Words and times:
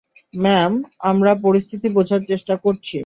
Ma'am, 0.33 0.71
আমরা 1.01 1.31
পরিস্থিতি 1.43 1.87
বোঝার 1.89 2.21
চেষ্টা 2.27 2.55
করছি। 2.57 2.97